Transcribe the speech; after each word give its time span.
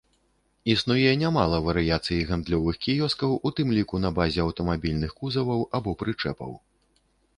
Існуе 0.73 1.09
нямала 1.23 1.57
варыяцый 1.67 2.19
гандлёвых 2.31 2.79
кіёскаў, 2.85 3.35
у 3.49 3.53
тым 3.59 3.67
ліку 3.79 3.95
на 4.07 4.13
базе 4.21 4.39
аўтамабільных 4.45 5.11
кузаваў 5.21 5.61
або 5.81 5.89
прычэпаў. 6.01 6.51